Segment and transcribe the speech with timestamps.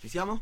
[0.00, 0.40] Ci siamo?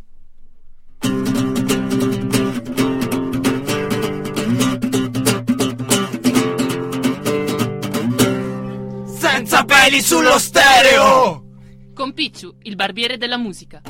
[9.16, 11.45] Senza peli sullo stereo!
[11.95, 13.80] Con Picciu, il barbiere della musica.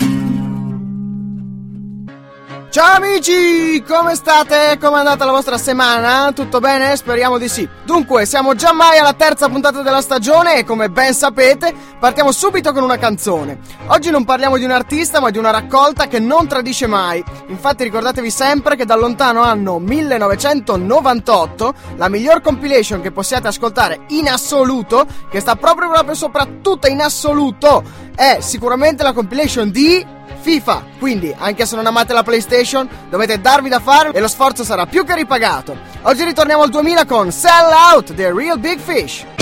[2.77, 4.77] Ciao amici, come state?
[4.79, 6.31] Come è andata la vostra settimana?
[6.33, 6.95] Tutto bene?
[6.95, 7.67] Speriamo di sì.
[7.87, 12.75] Dunque, siamo già mai alla terza puntata della stagione e come ben sapete partiamo subito
[12.75, 13.61] con una canzone.
[13.87, 17.25] Oggi non parliamo di un artista ma di una raccolta che non tradisce mai.
[17.47, 24.29] Infatti ricordatevi sempre che dal lontano anno 1998 la miglior compilation che possiate ascoltare in
[24.29, 27.83] assoluto, che sta proprio proprio soprattutto in assoluto,
[28.15, 30.85] è sicuramente la compilation di FIFA.
[30.99, 34.87] Quindi, anche se non amate la PlayStation, dovete darvi da fare e lo sforzo sarà
[34.87, 35.77] più che ripagato.
[36.03, 39.36] Oggi ritorniamo al 2000 con Sell Out, The Real Big Fish.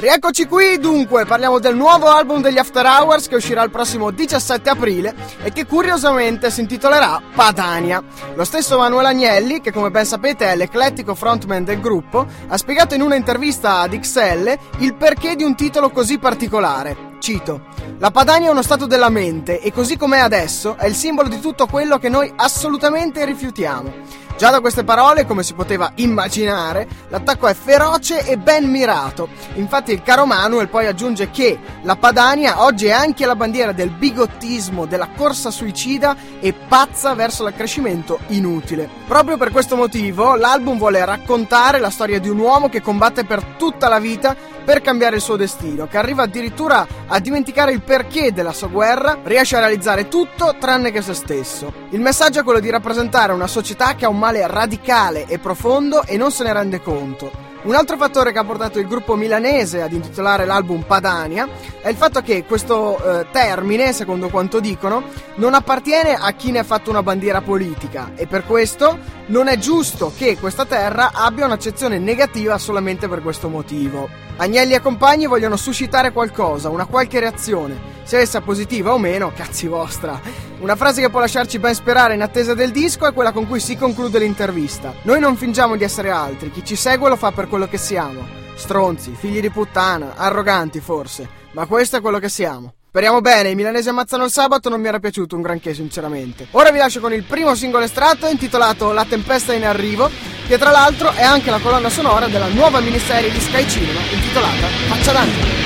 [0.00, 4.70] Rieccoci qui, dunque, parliamo del nuovo album degli After Hours che uscirà il prossimo 17
[4.70, 8.02] aprile e che curiosamente si intitolerà Padania.
[8.34, 12.94] Lo stesso Manuel Agnelli, che come ben sapete è l'eclettico frontman del gruppo, ha spiegato
[12.94, 17.18] in una intervista ad XL il perché di un titolo così particolare.
[17.18, 17.66] Cito:
[17.98, 21.40] La Padania è uno stato della mente e così com'è adesso è il simbolo di
[21.40, 23.92] tutto quello che noi assolutamente rifiutiamo.
[24.40, 29.28] Già da queste parole, come si poteva immaginare, l'attacco è feroce e ben mirato.
[29.56, 33.90] Infatti il caro Manuel poi aggiunge che la Padania oggi è anche la bandiera del
[33.90, 38.88] bigottismo, della corsa suicida e pazza verso l'accrescimento inutile.
[39.06, 43.44] Proprio per questo motivo l'album vuole raccontare la storia di un uomo che combatte per
[43.58, 48.32] tutta la vita per cambiare il suo destino, che arriva addirittura a dimenticare il perché
[48.32, 51.72] della sua guerra, riesce a realizzare tutto tranne che se stesso.
[51.90, 56.04] Il messaggio è quello di rappresentare una società che ha un male radicale e profondo
[56.04, 57.49] e non se ne rende conto.
[57.62, 61.46] Un altro fattore che ha portato il gruppo milanese ad intitolare l'album Padania
[61.82, 65.02] è il fatto che questo eh, termine, secondo quanto dicono,
[65.34, 69.58] non appartiene a chi ne ha fatto una bandiera politica e per questo non è
[69.58, 74.08] giusto che questa terra abbia un'accezione negativa solamente per questo motivo.
[74.36, 79.66] Agnelli e compagni vogliono suscitare qualcosa, una qualche reazione, sia essa positiva o meno, cazzi
[79.66, 80.48] vostra.
[80.60, 83.60] Una frase che può lasciarci ben sperare in attesa del disco è quella con cui
[83.60, 84.94] si conclude l'intervista.
[85.02, 88.26] Noi non fingiamo di essere altri, chi ci segue lo fa per quello che siamo.
[88.54, 92.74] Stronzi, figli di puttana, arroganti forse, ma questo è quello che siamo.
[92.88, 96.46] Speriamo bene, i milanesi ammazzano il sabato non mi era piaciuto un granché sinceramente.
[96.52, 100.10] Ora vi lascio con il primo singolo estratto intitolato La tempesta in arrivo,
[100.46, 104.66] che tra l'altro è anche la colonna sonora della nuova miniserie di Sky Cinema intitolata
[104.88, 105.58] Faccia d'angelo.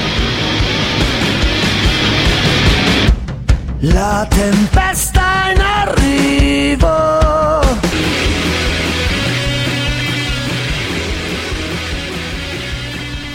[3.81, 7.23] La tempesta in arrivo.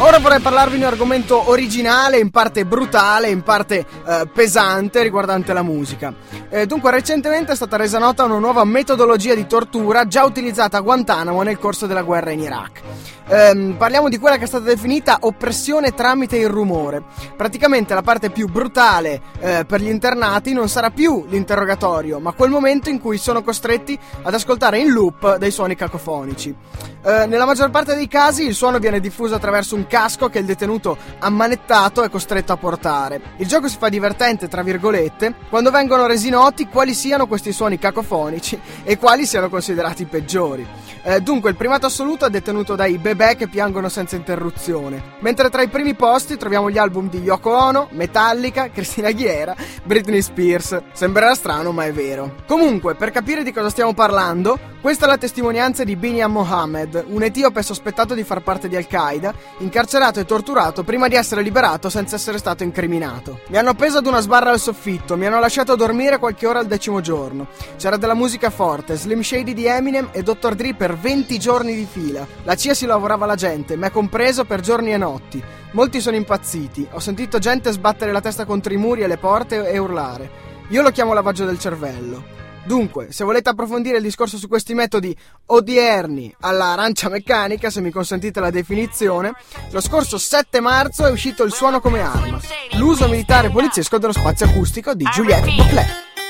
[0.02, 5.52] Ora vorrei parlarvi di un argomento originale, in parte brutale, in parte eh, pesante riguardante
[5.52, 6.14] la musica.
[6.50, 10.82] Eh, dunque, recentemente è stata resa nota una nuova metodologia di tortura già utilizzata a
[10.82, 12.82] Guantanamo nel corso della guerra in Iraq.
[13.32, 17.04] Eh, parliamo di quella che è stata definita oppressione tramite il rumore.
[17.38, 22.50] Praticamente la parte più brutale eh, per gli internati non sarà più l'interrogatorio, ma quel
[22.50, 26.56] momento in cui sono costretti ad ascoltare in loop dei suoni cacofonici.
[27.02, 30.46] Eh, nella maggior parte dei casi il suono viene diffuso attraverso un casco che il
[30.46, 33.22] detenuto ammanettato è costretto a portare.
[33.38, 37.78] Il gioco si fa divertente, tra virgolette, quando vengono resi noti quali siano questi suoni
[37.78, 40.66] cacofonici e quali siano considerati peggiori.
[41.04, 45.62] Eh, dunque, il primato assoluto è detenuto dai bebè che piangono senza interruzione, mentre tra
[45.62, 49.54] i primi posti troviamo gli album di Yoko Ono, Metallica, Cristina Aguilera,
[49.84, 50.82] Britney Spears.
[50.94, 52.36] Sembrerà strano, ma è vero.
[52.48, 57.22] Comunque, per capire di cosa stiamo parlando, questa è la testimonianza di Biniam Mohammed, un
[57.22, 62.16] etiope sospettato di far parte di Al-Qaeda, incarcerato e torturato prima di essere liberato senza
[62.16, 63.42] essere stato incriminato.
[63.50, 66.68] Mi hanno appeso ad una sbarra al soffitto, mi hanno lasciato dormire qualche ora al
[66.68, 67.48] decimo giorno.
[67.76, 70.56] C'era della musica forte, Slim Shady di Eminem e Dr.
[70.56, 72.26] Dre per 20 giorni di fila.
[72.44, 75.44] La CIA si lavorava la gente, me compreso per giorni e notti.
[75.72, 79.70] Molti sono impazziti, ho sentito gente sbattere la testa contro i muri e le porte
[79.70, 80.30] e urlare.
[80.70, 82.38] Io lo chiamo lavaggio del cervello.
[82.64, 85.16] Dunque, se volete approfondire il discorso su questi metodi
[85.48, 89.34] odierni alla arancia meccanica, se mi consentite la definizione,
[89.72, 92.40] lo scorso 7 marzo è uscito Il suono come arma,
[92.74, 95.88] l'uso militare poliziesco dello spazio acustico di Juliette Bouclet.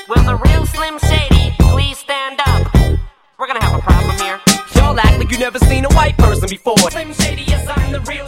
[0.08, 2.72] Will the real Slim Shady please stand up?
[3.36, 4.49] We're gonna have a problem here.
[5.30, 6.76] You never seen a white person before.
[6.90, 8.26] Slim Shady, yes, I'm the real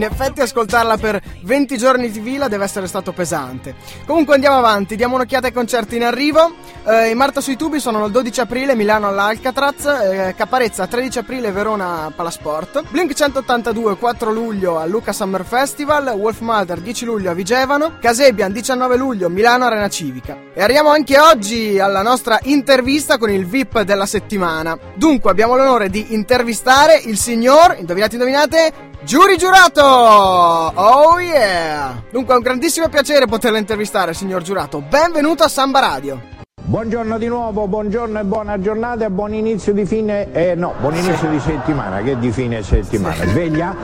[0.00, 3.74] in effetti ascoltarla per 20 giorni di fila deve essere stato pesante.
[4.06, 6.54] Comunque andiamo avanti, diamo un'occhiata ai concerti in arrivo.
[6.86, 11.52] Eh, in Marta sui tubi sono il 12 aprile Milano all'Alcatraz, eh, Caparezza 13 aprile
[11.52, 17.34] Verona Palasport, Blink 182 4 luglio al Luca Summer Festival, Wolf Mother 10 luglio a
[17.34, 20.38] Vigevano, Casebian 19 luglio Milano Arena Civica.
[20.54, 24.78] E arriviamo anche oggi alla nostra intervista con il VIP della settimana.
[24.94, 29.82] Dunque abbiamo l'onore di intervistare il signor, indovinate indovinate, Giuri Giurato!
[29.82, 32.02] Oh yeah!
[32.10, 34.80] Dunque è un grandissimo piacere poterla intervistare, signor Giurato.
[34.80, 36.20] Benvenuto a Samba Radio.
[36.62, 40.94] Buongiorno di nuovo, buongiorno e buona giornata e buon inizio di fine, eh, no, buon
[40.94, 43.24] inizio di settimana, che di fine settimana.
[43.24, 43.74] Sveglia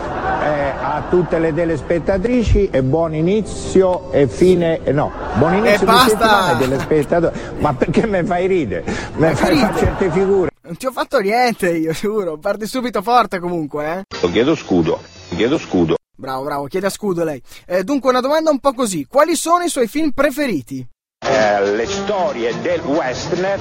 [0.45, 5.93] eh, a tutte le telespettatrici e buon inizio e fine, eh, no, buon inizio di
[5.93, 6.09] basta!
[6.11, 7.41] settimana ai telespettatori.
[7.59, 8.85] Ma perché mi fai ridere?
[9.17, 10.51] Mi fai fare certe figure.
[10.67, 12.39] Non ti ho fatto niente, io giuro.
[12.39, 14.29] Parti subito forte comunque, eh.
[14.31, 15.01] Chiedo scudo,
[15.37, 15.95] chiedo scudo.
[16.17, 17.41] Bravo, bravo, chiede a scudo lei.
[17.67, 19.07] Eh, dunque, una domanda un po' così.
[19.09, 20.85] Quali sono i suoi film preferiti?
[21.25, 23.61] Eh, le storie del western,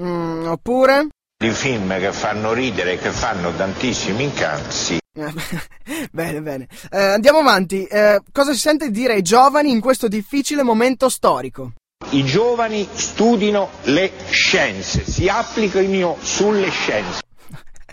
[0.00, 1.08] Mm, oppure?
[1.36, 4.98] di film che fanno ridere e che fanno tantissimi incanti.
[5.12, 5.32] Eh,
[6.12, 6.68] bene, bene.
[6.90, 7.84] Eh, andiamo avanti.
[7.84, 11.72] Eh, cosa si sente di dire ai giovani in questo difficile momento storico?
[12.12, 17.20] I giovani studino le scienze, si applicano sulle scienze.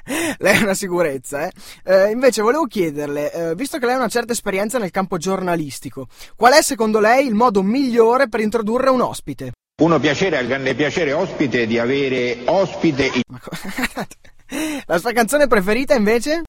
[0.39, 1.51] lei è una sicurezza, eh?
[1.83, 6.07] Eh, invece volevo chiederle, eh, visto che lei ha una certa esperienza nel campo giornalistico,
[6.35, 9.51] qual è secondo lei il modo migliore per introdurre un ospite?
[9.83, 13.23] Uno piacere, al grande piacere ospite di avere ospite il
[14.87, 16.43] La sua canzone preferita invece?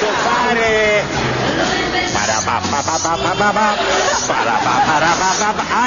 [0.00, 1.29] posso fare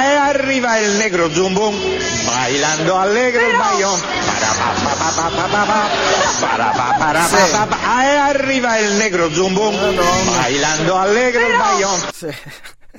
[0.03, 1.75] e arriva il negro zumbum
[2.25, 3.55] bailando allegro il.
[7.85, 9.75] Ah, e arriva il negro zumbum
[10.35, 12.33] bailando allegro il bayon Sì.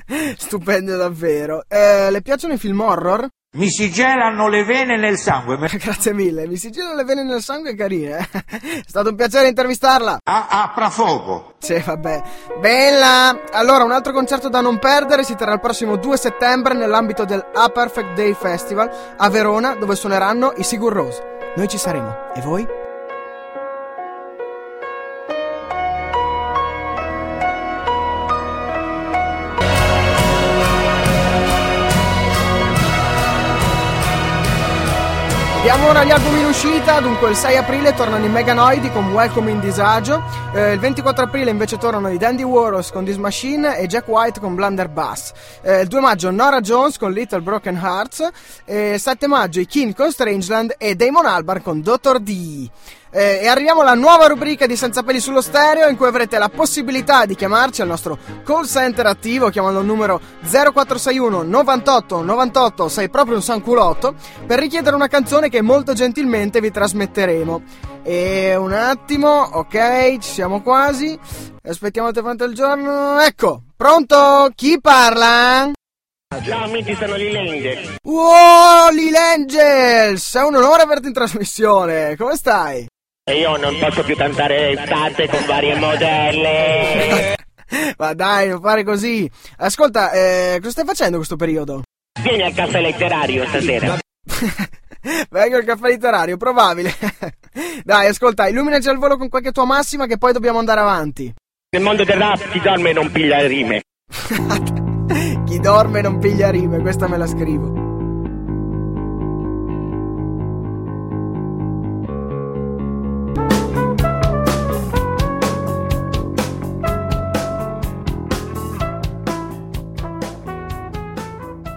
[0.37, 1.63] Stupendo davvero.
[1.67, 3.27] Eh, le piacciono i film horror?
[3.55, 5.57] Mi si gelano le vene nel sangue.
[5.79, 8.17] Grazie mille, mi si girano le vene nel sangue carine.
[8.17, 8.43] eh.
[8.59, 10.19] È stato un piacere intervistarla.
[10.23, 11.53] A, apra fuoco.
[11.59, 12.21] Sì, vabbè.
[12.59, 13.43] Bella!
[13.51, 17.45] Allora, un altro concerto da non perdere si terrà il prossimo 2 settembre nell'ambito del
[17.53, 21.23] A Perfect Day Festival a Verona, dove suoneranno i Sigur Rose.
[21.55, 22.33] Noi ci saremo.
[22.35, 22.67] E voi?
[35.67, 39.49] Abbiamo ora gli album in uscita, dunque il 6 aprile tornano i Meganoidi con Welcome
[39.49, 40.21] in Disagio,
[40.53, 44.39] eh, il 24 aprile invece tornano i Dandy Warhols con This Machine e Jack White
[44.39, 45.31] con Blunderbuss,
[45.63, 48.29] eh, il 2 maggio Nora Jones con Little Broken Hearts,
[48.63, 52.19] eh, il 7 maggio i King con Strangeland e Damon Albarn con Dr.
[52.19, 52.69] D.
[53.17, 56.49] Eh, e arriviamo alla nuova rubrica di Senza peli sullo stereo in cui avrete la
[56.49, 63.09] possibilità di chiamarci al nostro call center attivo chiamando il numero 0461 98 98 sei
[63.09, 64.15] proprio un sanculotto
[64.45, 67.63] per richiedere una canzone che molto gentilmente vi trasmetteremo.
[68.03, 71.17] E un attimo, ok, ci siamo quasi.
[71.63, 73.21] Aspettiamo il telefono del giorno.
[73.21, 74.51] Ecco, pronto?
[74.53, 75.71] Chi parla?
[76.43, 77.95] Ciao amici, sono Lil Angel.
[78.03, 80.35] Wow, Lil Angels!
[80.35, 82.17] È un onore averti in trasmissione.
[82.17, 82.85] Come stai?
[83.27, 87.35] E io non posso più cantare estate con varie modelle.
[87.97, 89.27] Ma dai, non fare così.
[89.57, 91.81] Ascolta, eh, cosa stai facendo in questo periodo?
[92.21, 93.97] Vieni al caffè letterario stasera.
[95.31, 96.93] Vengo al caffè letterario, probabile.
[97.83, 101.33] dai, ascolta, illuminaci al volo con qualche tua massima che poi dobbiamo andare avanti.
[101.71, 103.81] Nel mondo del rap chi dorme non piglia rime.
[105.45, 107.84] Chi dorme non piglia rime, questa me la scrivo.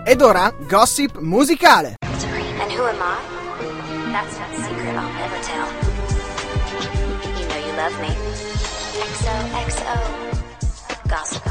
[0.09, 1.97] Ed ora, gossip musicale.
[2.01, 3.19] And who am I?
[4.11, 5.69] That's not a secret I'll never tell.
[7.39, 8.09] You know you love me.
[9.05, 9.97] XOXO.
[11.11, 11.48] Gossip.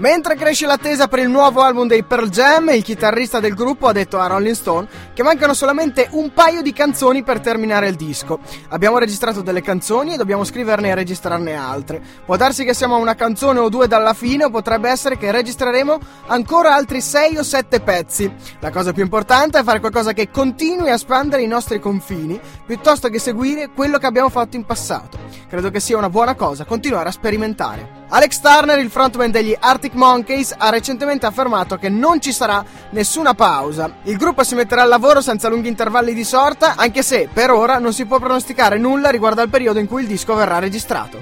[0.00, 3.92] Mentre cresce l'attesa per il nuovo album dei Pearl Jam, il chitarrista del gruppo ha
[3.92, 8.38] detto a Rolling Stone che mancano solamente un paio di canzoni per terminare il disco.
[8.68, 12.00] Abbiamo registrato delle canzoni e dobbiamo scriverne e registrarne altre.
[12.24, 15.30] Può darsi che siamo a una canzone o due dalla fine o potrebbe essere che
[15.30, 18.32] registreremo ancora altri 6 o 7 pezzi.
[18.60, 23.10] La cosa più importante è fare qualcosa che continui a espandere i nostri confini piuttosto
[23.10, 25.18] che seguire quello che abbiamo fatto in passato.
[25.50, 28.06] Credo che sia una buona cosa continuare a sperimentare.
[28.10, 33.34] Alex Turner, il frontman degli Arctic Monkeys, ha recentemente affermato che non ci sarà nessuna
[33.34, 33.96] pausa.
[34.04, 37.80] Il gruppo si metterà al lavoro senza lunghi intervalli di sorta, anche se per ora
[37.80, 41.18] non si può pronosticare nulla riguardo al periodo in cui il disco verrà registrato.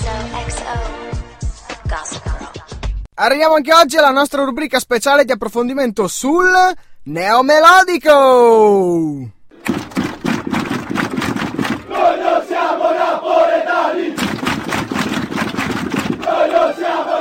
[0.00, 0.74] XOXO.
[1.86, 2.59] Gossip Girl.
[3.22, 6.50] Arriviamo anche oggi alla nostra rubrica speciale di approfondimento sul
[7.02, 9.28] neomelodico.
[16.80, 17.19] colpevoli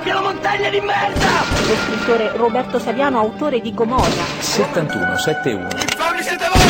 [0.00, 1.28] che la montagna di merda!
[1.66, 4.24] Lo scrittore Roberto Saviano, autore di Gomorra.
[4.40, 5.62] 71 71.
[5.62, 6.62] Infami siete voi!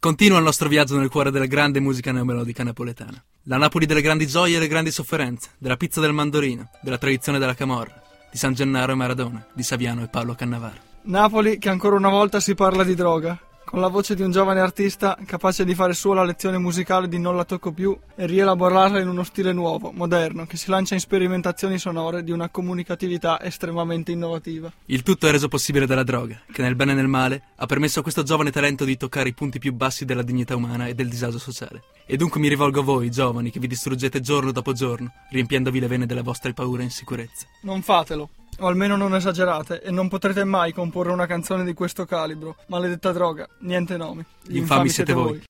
[0.00, 3.22] Continua il nostro viaggio nel cuore della grande musica neomelodica napoletana.
[3.44, 7.38] La Napoli delle grandi gioie e le grandi sofferenze, della pizza del mandorino, della tradizione
[7.38, 10.86] della camorra, di San Gennaro e Maradona, di Saviano e Paolo Cannavaro.
[11.02, 14.60] Napoli che ancora una volta si parla di droga, con la voce di un giovane
[14.60, 18.98] artista capace di fare sua la lezione musicale di Non la tocco più e rielaborarla
[18.98, 24.10] in uno stile nuovo, moderno, che si lancia in sperimentazioni sonore di una comunicatività estremamente
[24.10, 24.72] innovativa.
[24.86, 28.00] Il tutto è reso possibile dalla droga, che nel bene e nel male ha permesso
[28.00, 31.10] a questo giovane talento di toccare i punti più bassi della dignità umana e del
[31.10, 31.82] disagio sociale.
[32.06, 35.88] E dunque mi rivolgo a voi, giovani, che vi distruggete giorno dopo giorno, riempiendovi le
[35.88, 37.48] vene delle vostre paure e insicurezze.
[37.64, 38.30] Non fatelo.
[38.60, 42.56] O almeno non esagerate, e non potrete mai comporre una canzone di questo calibro.
[42.66, 44.24] Maledetta droga, niente nomi.
[44.42, 45.42] Gli infami siete voi.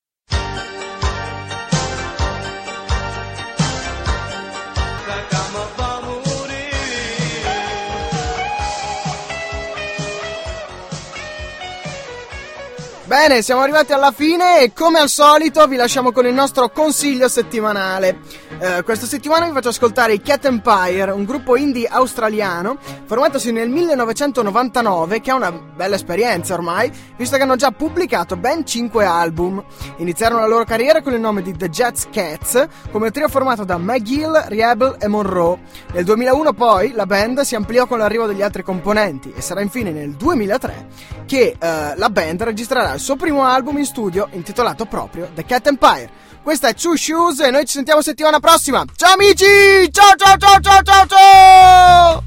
[13.09, 17.27] Bene, siamo arrivati alla fine e come al solito vi lasciamo con il nostro consiglio
[17.27, 18.19] settimanale.
[18.61, 23.69] Eh, questa settimana vi faccio ascoltare i Cat Empire, un gruppo indie australiano formatosi nel
[23.69, 29.65] 1999 che ha una bella esperienza ormai, visto che hanno già pubblicato ben 5 album.
[29.99, 33.79] Iniziarono la loro carriera con il nome di The Jets Cats, come trio formato da
[33.79, 35.61] McGill, Riebel e Monroe.
[35.93, 39.93] Nel 2001 poi la band si ampliò con l'arrivo degli altri componenti e sarà infine
[39.93, 40.87] nel 2003
[41.27, 45.69] che eh, la band registrerà il suo primo album in studio intitolato proprio The Cat
[45.69, 46.27] Empire.
[46.49, 48.83] Questa è Two Shoes e noi ci sentiamo settimana prossima.
[48.97, 49.45] Ciao amici!
[49.93, 52.23] Ciao ciao ciao ciao ciao ciao!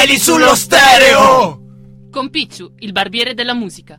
[0.00, 0.54] Peli sullo
[2.30, 3.98] Picciu, il barbiere della musica.